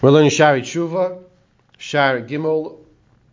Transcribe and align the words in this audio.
We're 0.00 0.10
learning 0.10 0.30
Shari 0.30 0.62
Tshuva, 0.62 1.24
Shar 1.76 2.20
Gimel, 2.20 2.76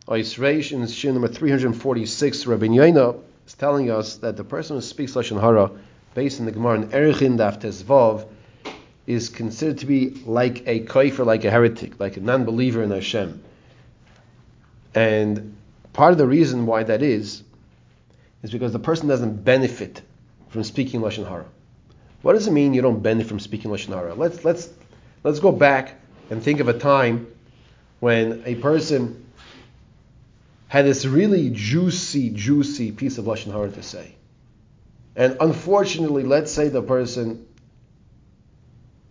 Ois 0.08 0.39
Reish, 0.39 0.71
in 0.71 0.88
Shir 0.88 1.11
number 1.11 1.27
346. 1.27 2.47
Rabbi 2.47 2.65
Yoina 2.65 3.21
is 3.45 3.53
telling 3.53 3.92
us 3.92 4.16
that 4.17 4.35
the 4.35 4.43
person 4.43 4.75
who 4.75 4.82
speaks 4.82 5.14
Lashon 5.14 5.40
Hara, 5.40 5.70
based 6.16 6.40
on 6.40 6.48
the 6.48 6.51
Gemara 6.51 6.82
in 6.82 6.88
Erichin 6.88 7.38
Daf 7.38 7.62
Tezvav, 7.62 8.25
is 9.05 9.30
considered 9.30 9.78
to 9.78 9.86
be 9.86 10.09
like 10.25 10.68
a 10.68 10.80
kafir, 10.80 11.23
like 11.23 11.45
a 11.45 11.51
heretic, 11.51 11.99
like 11.99 12.17
a 12.17 12.20
non-believer 12.20 12.82
in 12.82 12.89
Hashem. 12.89 13.43
And 14.95 15.55
part 15.93 16.13
of 16.13 16.18
the 16.18 16.25
reason 16.25 16.66
why 16.66 16.82
that 16.82 17.04
is, 17.04 17.43
is 18.41 18.50
because 18.50 18.73
the 18.73 18.79
person 18.79 19.07
doesn't 19.07 19.43
benefit 19.43 20.02
from 20.50 20.63
speaking 20.63 21.02
Lashon 21.02 21.29
Hara. 21.29 21.45
What 22.23 22.34
does 22.34 22.47
it 22.47 22.52
mean 22.54 22.73
you 22.73 22.82
don't 22.82 23.04
benefit 23.04 23.29
from 23.29 23.39
speaking 23.39 23.70
Lashon 23.70 23.93
Hara? 23.93 24.16
Let's, 24.16 24.43
let's, 24.43 24.68
let's 25.23 25.39
go 25.39 25.52
back 25.52 26.02
and 26.29 26.41
think 26.41 26.59
of 26.59 26.67
a 26.67 26.77
time 26.77 27.27
when 27.99 28.43
a 28.45 28.55
person 28.55 29.25
had 30.67 30.85
this 30.85 31.05
really 31.05 31.49
juicy, 31.52 32.29
juicy 32.29 32.91
piece 32.91 33.17
of 33.17 33.25
lashon 33.25 33.52
hara 33.52 33.70
to 33.70 33.83
say, 33.83 34.16
and 35.16 35.38
unfortunately, 35.39 36.23
let's 36.23 36.52
say 36.52 36.67
the 36.67 36.81
person 36.81 37.45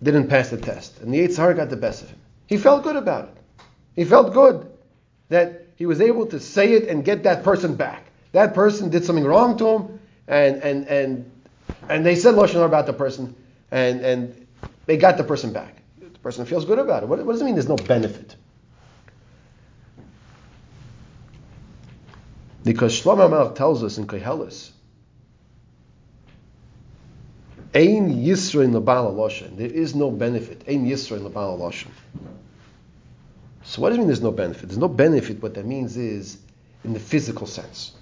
didn't 0.02 0.28
pass 0.28 0.50
the 0.50 0.58
test, 0.58 1.00
and 1.00 1.14
the 1.14 1.18
Yetzer 1.18 1.36
Hara 1.36 1.54
got 1.54 1.70
the 1.70 1.76
best 1.76 2.02
of 2.02 2.10
him. 2.10 2.18
He 2.46 2.58
felt 2.58 2.82
good 2.82 2.96
about 2.96 3.24
it. 3.24 3.36
He 3.96 4.04
felt 4.04 4.34
good 4.34 4.70
that 5.30 5.66
he 5.76 5.86
was 5.86 6.00
able 6.02 6.26
to 6.26 6.40
say 6.40 6.72
it 6.72 6.88
and 6.88 7.04
get 7.04 7.22
that 7.22 7.42
person 7.42 7.74
back. 7.74 8.04
That 8.32 8.52
person 8.52 8.90
did 8.90 9.04
something 9.04 9.24
wrong 9.24 9.56
to 9.58 9.66
him, 9.66 10.00
and 10.28 10.62
and 10.62 10.88
and 10.88 11.30
and 11.88 12.04
they 12.04 12.16
said 12.16 12.34
lashon 12.34 12.54
hara 12.54 12.66
about 12.66 12.86
the 12.86 12.92
person, 12.92 13.34
and 13.70 14.00
and 14.00 14.46
they 14.84 14.98
got 14.98 15.16
the 15.16 15.24
person 15.24 15.52
back 15.52 15.83
person 16.24 16.46
feels 16.46 16.64
good 16.64 16.78
about 16.80 17.04
it. 17.04 17.08
What, 17.08 17.24
what 17.24 17.32
does 17.32 17.42
it 17.42 17.44
mean 17.44 17.54
there's 17.54 17.68
no 17.68 17.76
benefit? 17.76 18.34
Because 22.64 22.98
Shlomo 23.00 23.30
Melech 23.30 23.54
tells 23.54 23.84
us 23.84 23.98
in 23.98 24.06
Koheles, 24.06 24.70
Ein 27.74 28.24
Yisra 28.24 28.64
in 28.64 28.72
the 28.72 28.80
Loshen. 28.80 29.56
There 29.56 29.66
is 29.66 29.94
no 29.94 30.10
benefit. 30.10 30.62
Ein 30.66 30.86
Yisra 30.86 31.18
in 31.18 31.24
the 31.24 31.30
Loshen. 31.30 31.90
So 33.64 33.82
what 33.82 33.90
does 33.90 33.98
it 33.98 34.00
mean 34.00 34.08
there's 34.08 34.22
no 34.22 34.32
benefit? 34.32 34.68
There's 34.68 34.78
no 34.78 34.88
benefit. 34.88 35.42
What 35.42 35.54
that 35.54 35.66
means 35.66 35.96
is 35.96 36.38
in 36.84 36.94
the 36.94 37.00
physical 37.00 37.46
sense. 37.46 37.92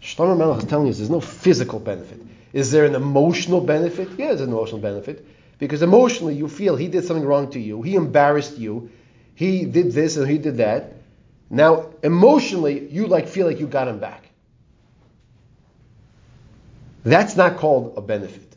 Shlomo 0.00 0.38
Melech 0.38 0.62
is 0.62 0.64
telling 0.64 0.88
us 0.88 0.96
there's 0.96 1.10
no 1.10 1.20
physical 1.20 1.80
benefit. 1.80 2.20
Is 2.54 2.70
there 2.70 2.86
an 2.86 2.94
emotional 2.94 3.60
benefit? 3.60 4.08
Yeah, 4.16 4.28
there's 4.28 4.40
an 4.40 4.48
emotional 4.48 4.80
benefit. 4.80 5.26
Because 5.58 5.82
emotionally 5.82 6.34
you 6.34 6.48
feel 6.48 6.76
he 6.76 6.88
did 6.88 7.04
something 7.04 7.24
wrong 7.24 7.50
to 7.50 7.60
you, 7.60 7.82
he 7.82 7.96
embarrassed 7.96 8.58
you, 8.58 8.90
he 9.34 9.64
did 9.64 9.92
this 9.92 10.16
and 10.16 10.28
he 10.28 10.38
did 10.38 10.58
that. 10.58 10.94
Now 11.50 11.90
emotionally 12.02 12.88
you 12.88 13.06
like 13.06 13.28
feel 13.28 13.46
like 13.46 13.58
you 13.58 13.66
got 13.66 13.88
him 13.88 13.98
back. 13.98 14.24
That's 17.04 17.36
not 17.36 17.56
called 17.56 17.94
a 17.96 18.00
benefit. 18.00 18.56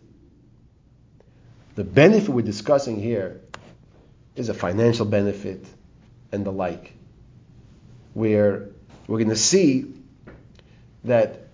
The 1.75 1.83
benefit 1.83 2.29
we're 2.29 2.41
discussing 2.41 2.99
here 2.99 3.41
is 4.35 4.49
a 4.49 4.53
financial 4.53 5.05
benefit 5.05 5.65
and 6.31 6.45
the 6.45 6.51
like. 6.51 6.93
Where 8.13 8.69
we're 9.07 9.19
going 9.19 9.29
to 9.29 9.35
see 9.35 9.93
that 11.05 11.47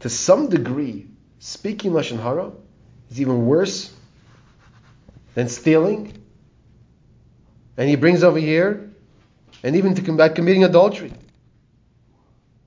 to 0.00 0.08
some 0.08 0.48
degree, 0.48 1.06
speaking 1.38 1.92
Lashon 1.92 2.20
Hara 2.20 2.52
is 3.10 3.20
even 3.20 3.46
worse 3.46 3.92
than 5.34 5.48
stealing. 5.48 6.12
And 7.76 7.88
he 7.88 7.96
brings 7.96 8.22
over 8.22 8.38
here, 8.38 8.90
and 9.62 9.76
even 9.76 9.94
to 9.94 10.02
combat 10.02 10.34
committing 10.34 10.64
adultery. 10.64 11.12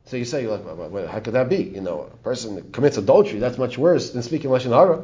So 0.05 0.17
you 0.17 0.25
say, 0.25 0.45
like, 0.47 0.61
well, 0.65 1.07
how 1.07 1.19
could 1.19 1.33
that 1.33 1.49
be? 1.49 1.63
You 1.63 1.81
know, 1.81 2.09
a 2.13 2.17
person 2.17 2.55
that 2.55 2.71
commits 2.71 2.97
adultery, 2.97 3.39
that's 3.39 3.57
much 3.57 3.77
worse 3.77 4.11
than 4.11 4.21
speaking 4.21 4.49
Lashon 4.49 4.71
Hara. 4.71 5.03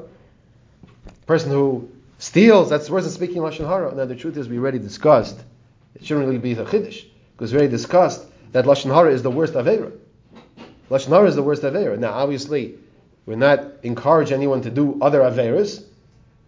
A 1.07 1.25
person 1.25 1.49
who 1.49 1.89
steals, 2.19 2.69
that's 2.69 2.89
worse 2.89 3.03
than 3.03 3.11
speaking 3.11 3.41
Lashon 3.41 3.67
Hara. 3.67 3.93
Now, 3.95 4.05
the 4.05 4.15
truth 4.15 4.37
is, 4.37 4.47
we 4.47 4.59
already 4.59 4.79
discussed, 4.79 5.39
it 5.95 6.05
shouldn't 6.05 6.27
really 6.27 6.39
be 6.39 6.53
the 6.53 6.65
Chiddush, 6.65 7.05
because 7.33 7.51
we 7.51 7.57
already 7.57 7.71
discussed 7.71 8.25
that 8.51 8.65
Lashon 8.65 8.93
Hara 8.93 9.11
is 9.11 9.23
the 9.23 9.31
worst 9.31 9.53
Avera. 9.53 9.91
Lashon 10.89 11.09
Hara 11.09 11.27
is 11.27 11.35
the 11.35 11.43
worst 11.43 11.63
Avera. 11.63 11.97
Now, 11.97 12.13
obviously, 12.13 12.75
we're 13.25 13.35
not 13.35 13.63
encourage 13.81 14.31
anyone 14.31 14.61
to 14.61 14.69
do 14.69 14.99
other 15.01 15.21
Averas, 15.21 15.83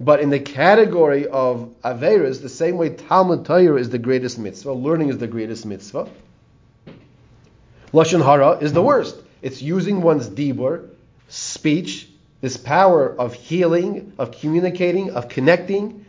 but 0.03 0.19
in 0.19 0.29
the 0.29 0.39
category 0.39 1.27
of 1.27 1.73
Averas, 1.83 2.41
the 2.41 2.49
same 2.49 2.77
way 2.77 2.89
Talmud 2.89 3.45
Torah 3.45 3.79
is 3.79 3.89
the 3.89 3.97
greatest 3.97 4.37
mitzvah, 4.37 4.73
learning 4.73 5.09
is 5.09 5.17
the 5.17 5.27
greatest 5.27 5.65
mitzvah, 5.65 6.09
Lashon 7.93 8.23
Hara 8.23 8.57
is 8.57 8.73
the 8.73 8.81
worst. 8.81 9.15
It's 9.41 9.61
using 9.61 10.01
one's 10.01 10.27
dibur, 10.27 10.89
speech, 11.27 12.07
this 12.41 12.57
power 12.57 13.07
of 13.07 13.35
healing, 13.35 14.13
of 14.17 14.31
communicating, 14.31 15.11
of 15.11 15.29
connecting 15.29 16.05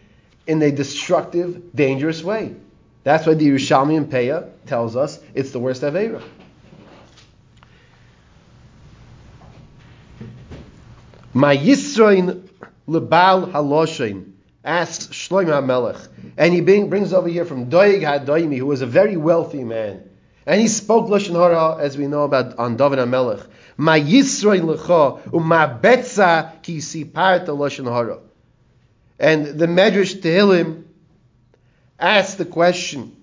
in 0.47 0.63
a 0.63 0.73
destructive, 0.73 1.75
dangerous 1.75 2.23
way. 2.25 2.55
That's 3.03 3.27
why 3.27 3.35
the 3.35 3.47
Yerushalmi 3.47 3.97
and 3.97 4.11
Peah 4.11 4.49
tells 4.67 4.97
us 4.97 5.21
it's 5.35 5.51
the 5.51 5.59
worst 5.59 5.83
Avera. 5.83 6.23
My 11.35 11.57
Yisrain 11.57 12.49
Lebal 12.89 13.51
Haloshin 13.51 14.33
asks 14.65 15.07
Shlomo 15.09 15.63
HaMelech, 15.63 16.09
and 16.37 16.53
he 16.53 16.61
brings 16.61 17.13
over 17.13 17.29
here 17.29 17.45
from 17.45 17.69
Doeg 17.69 18.03
HaDoimi, 18.03 18.59
who 18.59 18.67
was 18.67 18.83
a 18.83 18.87
very 18.87 19.17
wealthy 19.17 19.65
man, 19.65 20.09
and 20.47 20.61
he 20.61 20.69
spoke 20.69 21.09
Lashon 21.09 21.35
Hara, 21.35 21.79
as 21.79 21.97
we 21.97 22.07
know 22.07 22.25
about 22.25 22.59
on 22.59 22.77
David 22.77 22.99
HaMelech. 22.99 23.47
Ma 23.77 23.95
Yisroin 23.95 24.63
Lecha 24.63 25.33
Uma 25.33 25.79
Betza 25.83 26.63
Ki 26.63 26.79
Siparta 26.79 27.49
Lashon 27.49 27.91
Hara. 27.91 28.19
And 29.19 29.47
the 29.47 29.67
Medrash 29.67 30.21
Tehillim 30.21 30.85
asks 31.99 32.35
the 32.35 32.45
question, 32.45 33.17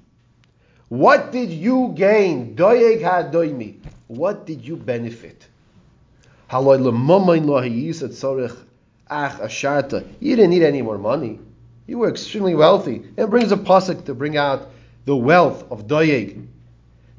what 0.89 1.31
did 1.31 1.51
you 1.51 1.93
gain? 1.95 2.55
Doeg 2.55 3.01
HaDoimi. 3.01 3.77
What 4.07 4.45
did 4.45 4.65
you 4.65 4.75
benefit? 4.75 5.47
Haloi 6.49 6.79
Lemomain 6.79 7.45
Lo 7.45 7.61
Hayis 7.61 8.01
Tzorech 8.01 8.57
Ach 9.11 9.33
Asharta. 9.33 10.07
You 10.21 10.37
didn't 10.37 10.51
need 10.51 10.63
any 10.63 10.81
more 10.81 10.97
money. 10.97 11.39
You 11.85 11.97
were 11.97 12.09
extremely 12.09 12.55
wealthy. 12.55 13.03
And 13.17 13.29
brings 13.29 13.51
a 13.51 13.57
pasuk 13.57 14.05
to 14.05 14.13
bring 14.13 14.37
out 14.37 14.69
the 15.03 15.15
wealth 15.15 15.69
of 15.69 15.85
Doyeg. 15.85 16.47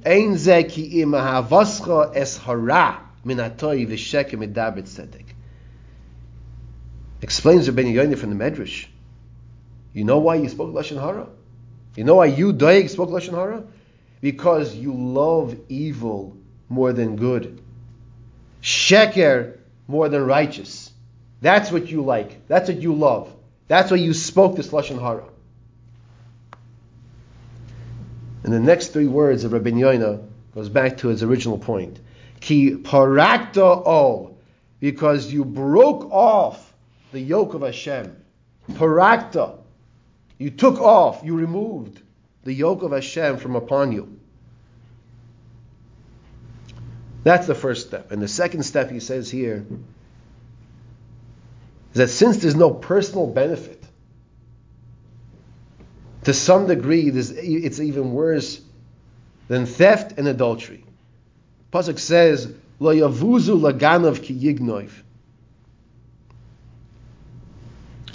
Ein 0.04 0.38
ze 0.38 0.64
ki 0.64 1.02
im 1.02 1.10
havascha 1.10 2.16
es 2.16 2.38
hara 2.38 2.98
min 3.24 3.36
atoy 3.36 3.86
v'shekem 3.86 4.52
tzedek. 4.52 5.26
Explains 7.20 7.68
Rabbi 7.68 7.82
Yonah 7.82 8.16
from 8.16 8.36
the 8.36 8.44
Medrash. 8.44 8.86
You 9.92 10.04
know 10.04 10.18
why 10.18 10.36
you 10.36 10.48
spoke 10.48 10.72
Lashon 10.72 11.00
Hara? 11.00 11.28
You 11.94 12.04
know 12.04 12.16
why 12.16 12.26
you, 12.26 12.52
Doeg, 12.52 12.88
spoke 12.88 13.10
Lashon 13.10 13.34
Hara? 13.34 13.64
Because 14.20 14.74
you 14.74 14.94
love 14.94 15.56
evil 15.68 16.36
more 16.68 16.92
than 16.92 17.16
good. 17.16 17.60
Sheker 18.62 19.58
more 19.86 20.08
than 20.08 20.24
righteous. 20.24 20.91
That's 21.42 21.72
what 21.72 21.90
you 21.90 22.02
like. 22.02 22.46
That's 22.46 22.68
what 22.68 22.80
you 22.80 22.94
love. 22.94 23.34
That's 23.66 23.90
why 23.90 23.96
you 23.96 24.14
spoke 24.14 24.56
this 24.56 24.68
lashon 24.68 25.00
hara. 25.00 25.24
And 28.44 28.52
the 28.52 28.60
next 28.60 28.88
three 28.88 29.08
words 29.08 29.44
of 29.44 29.52
Rabbi 29.52 29.70
Yoina 29.70 30.24
goes 30.54 30.68
back 30.68 30.98
to 30.98 31.08
his 31.08 31.22
original 31.24 31.58
point. 31.58 31.98
Ki 32.40 32.76
parakta 32.76 33.84
ol, 33.86 34.38
because 34.78 35.32
you 35.32 35.44
broke 35.44 36.10
off 36.12 36.72
the 37.10 37.20
yoke 37.20 37.54
of 37.54 37.62
Hashem. 37.62 38.16
Parakta, 38.72 39.58
you 40.38 40.50
took 40.50 40.80
off, 40.80 41.22
you 41.24 41.36
removed 41.36 42.00
the 42.44 42.52
yoke 42.52 42.82
of 42.82 42.92
Hashem 42.92 43.38
from 43.38 43.56
upon 43.56 43.90
you. 43.90 44.18
That's 47.24 47.46
the 47.46 47.54
first 47.54 47.86
step. 47.86 48.12
And 48.12 48.22
the 48.22 48.28
second 48.28 48.62
step 48.62 48.90
he 48.90 49.00
says 49.00 49.30
here 49.30 49.64
is 51.92 51.98
that 51.98 52.08
since 52.08 52.38
there's 52.38 52.56
no 52.56 52.70
personal 52.70 53.26
benefit, 53.26 53.82
to 56.24 56.32
some 56.32 56.66
degree, 56.66 57.08
it's 57.08 57.80
even 57.80 58.12
worse 58.12 58.60
than 59.48 59.66
theft 59.66 60.18
and 60.18 60.28
adultery. 60.28 60.84
Pasuk 61.72 61.98
says, 61.98 62.52
"Lo 62.78 62.94
yavuzu 62.94 63.58
laganov 63.60 64.22
ki 64.22 64.34
yignoiv." 64.34 64.90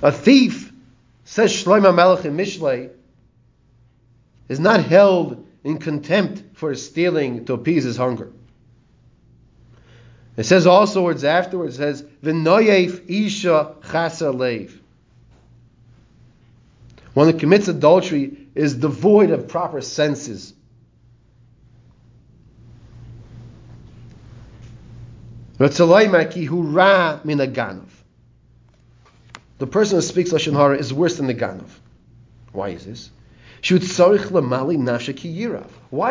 A 0.02 0.12
thief, 0.12 0.72
says 1.26 1.52
Shlomo 1.52 1.94
Melech 1.94 2.24
in 2.24 2.38
Mishlei, 2.38 2.92
is 4.48 4.60
not 4.60 4.84
held 4.84 5.46
in 5.64 5.80
contempt 5.80 6.44
for 6.54 6.74
stealing 6.76 7.46
to 7.46 7.54
appease 7.54 7.84
his 7.84 7.98
hunger. 7.98 8.32
It 10.38 10.46
says 10.46 10.68
also 10.68 11.04
words 11.04 11.24
afterwards, 11.24 11.76
it 11.76 11.78
says, 11.80 12.04
V'noyef 12.24 13.10
isha 13.10 13.74
chasa 13.82 14.34
leiv. 14.34 14.72
One 17.16 17.26
that 17.26 17.40
commits 17.40 17.68
adultery 17.68 18.48
is 18.54 18.76
devoid 18.76 19.32
of 19.32 19.48
proper 19.48 19.82
senses. 19.82 20.54
The 25.58 25.70
person 29.66 29.98
who 29.98 30.02
speaks 30.04 30.30
Lashon 30.32 30.54
Hara 30.54 30.78
is 30.78 30.94
worse 30.94 31.18
than 31.18 31.26
the 31.26 31.34
Ganov. 31.34 31.72
Why 32.52 32.70
is 32.70 32.86
this? 32.86 33.10
Why 33.64 33.74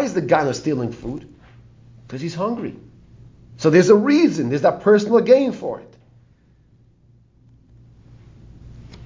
is 0.03 0.15
the 0.15 0.23
Ganov 0.23 0.55
stealing 0.57 0.91
food? 0.91 1.33
Because 2.09 2.21
he's 2.21 2.35
hungry. 2.35 2.75
So 3.59 3.71
there's 3.71 3.89
a 3.89 3.95
reason, 3.95 4.51
there's 4.51 4.63
that 4.63 4.81
personal 4.83 5.21
gain 5.21 5.53
for 5.53 5.81
it. 5.81 5.97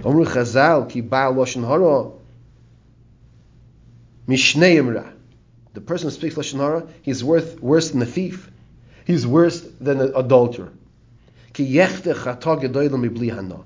Omru 0.03 0.27
Chazal 0.27 0.89
ki 0.89 1.03
Baal 1.03 1.35
Lashon 1.35 1.67
Hara 1.67 2.11
Mishnei 4.27 4.77
Imra. 4.77 5.13
The 5.73 5.81
person 5.81 6.09
who 6.09 6.15
speaks 6.15 6.35
Lashon 6.35 6.59
Hara, 6.59 6.89
he's 7.03 7.23
worth, 7.23 7.61
worse 7.61 7.91
than 7.91 8.01
the 8.01 8.07
thief. 8.07 8.51
He's 9.05 9.27
worse 9.27 9.61
than 9.61 10.01
an 10.01 10.13
adulterer. 10.15 10.71
Ki 11.53 11.73
yechte 11.75 12.15
chata 12.15 12.61
gedoyla 12.61 12.91
mibli 12.91 13.35
hana. 13.35 13.61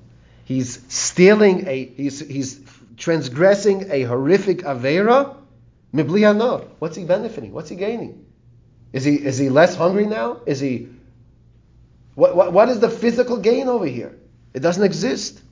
He's 0.44 0.80
stealing 0.88 1.66
a, 1.66 1.84
he's, 1.86 2.20
he's 2.20 2.60
transgressing 2.96 3.90
a 3.90 4.02
horrific 4.02 4.62
avera 4.62 5.36
mibli 5.94 6.22
hana. 6.22 6.64
What's 6.78 6.96
he 6.96 7.04
benefiting? 7.04 7.52
What's 7.52 7.70
he 7.70 7.76
gaining? 7.76 8.24
Is 8.94 9.02
he, 9.02 9.16
is 9.16 9.38
he 9.38 9.48
less 9.48 9.74
hungry 9.74 10.06
now? 10.06 10.38
Is 10.46 10.60
he, 10.60 10.88
what, 12.14 12.36
what, 12.36 12.52
what 12.52 12.68
is 12.68 12.78
the 12.78 12.88
physical 12.88 13.38
gain 13.38 13.66
over 13.66 13.86
here? 13.86 14.16
It 14.54 14.60
doesn't 14.60 14.84
exist. 14.84 15.42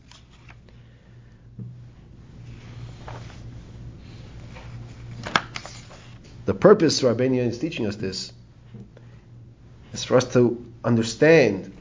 The 6.45 6.55
purpose 6.55 7.03
Rabbeinu 7.03 7.39
is 7.39 7.59
teaching 7.59 7.85
us 7.87 7.97
this 7.97 8.33
is 9.93 10.05
for 10.05 10.17
us 10.17 10.33
to 10.35 10.65
understand 10.85 11.77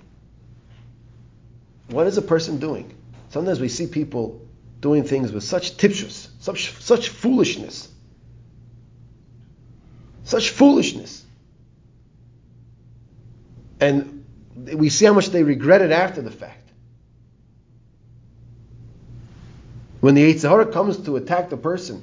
what 1.90 2.08
is 2.08 2.18
a 2.18 2.24
person 2.24 2.58
doing. 2.58 2.92
Sometimes 3.30 3.60
we 3.60 3.70
see 3.70 3.86
people 3.86 4.42
doing 4.80 5.04
things 5.04 5.32
with 5.32 5.44
such 5.44 5.78
tipshus, 5.78 6.30
such 6.40 6.74
such 6.80 7.10
foolishness, 7.10 7.88
such 10.24 10.50
foolishness, 10.50 11.24
and 13.82 14.24
we 14.56 14.90
see 14.90 15.06
how 15.06 15.14
much 15.14 15.30
they 15.30 15.44
regret 15.44 15.82
it 15.82 15.92
after 15.92 16.22
the 16.22 16.32
fact. 16.32 16.70
When 20.00 20.16
the 20.16 20.34
Yetzer 20.34 20.50
Hara 20.50 20.72
comes 20.72 20.98
to 21.06 21.16
attack 21.18 21.50
the 21.50 21.58
person 21.58 22.02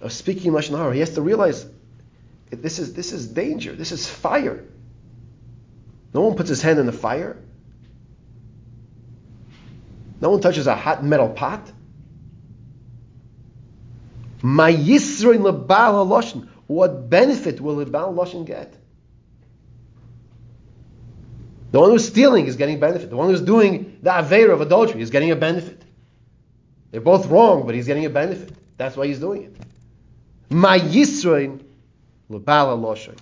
of 0.00 0.12
speaking 0.12 0.52
Lashon 0.52 0.78
Hara, 0.78 0.94
he 0.94 1.00
has 1.00 1.14
to 1.14 1.22
realize 1.22 1.66
this 2.50 2.78
is, 2.78 2.94
this 2.94 3.12
is 3.12 3.26
danger. 3.26 3.74
This 3.74 3.92
is 3.92 4.08
fire. 4.08 4.64
No 6.14 6.22
one 6.22 6.36
puts 6.36 6.48
his 6.48 6.62
hand 6.62 6.78
in 6.78 6.86
the 6.86 6.92
fire. 6.92 7.36
No 10.20 10.30
one 10.30 10.40
touches 10.40 10.66
a 10.66 10.74
hot 10.74 11.04
metal 11.04 11.28
pot. 11.28 11.70
My 14.42 14.72
haloshin. 14.72 16.48
What 16.66 17.10
benefit 17.10 17.60
will 17.60 17.76
lebal 17.76 18.14
haloshin 18.14 18.44
get? 18.46 18.79
The 21.70 21.78
one 21.78 21.90
who's 21.90 22.06
stealing 22.06 22.46
is 22.46 22.56
getting 22.56 22.80
benefit. 22.80 23.10
The 23.10 23.16
one 23.16 23.28
who's 23.28 23.40
doing 23.40 23.98
the 24.02 24.18
aver 24.18 24.50
of 24.52 24.60
adultery 24.60 25.02
is 25.02 25.10
getting 25.10 25.30
a 25.30 25.36
benefit. 25.36 25.82
They're 26.90 27.00
both 27.00 27.26
wrong, 27.26 27.66
but 27.66 27.74
he's 27.74 27.86
getting 27.86 28.04
a 28.04 28.10
benefit. 28.10 28.52
That's 28.76 28.96
why 28.96 29.06
he's 29.06 29.20
doing 29.20 29.44
it. 29.44 29.56
My 30.50 30.76
L'bala 32.28 32.76
loshay. 32.76 33.16